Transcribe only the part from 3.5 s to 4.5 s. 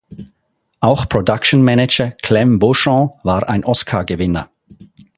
Oscargewinner.